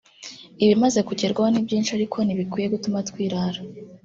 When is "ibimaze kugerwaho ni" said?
0.63-1.65